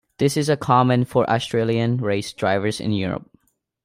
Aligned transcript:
This 0.17 0.35
is 0.35 0.49
common 0.59 1.05
for 1.05 1.29
Australian 1.29 1.97
race 1.97 2.33
drivers 2.33 2.81
in 2.81 2.91
Europe. 2.91 3.29